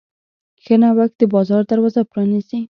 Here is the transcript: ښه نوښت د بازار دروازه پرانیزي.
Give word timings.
ښه 0.63 0.75
نوښت 0.81 1.13
د 1.19 1.21
بازار 1.33 1.61
دروازه 1.71 2.01
پرانیزي. 2.11 2.59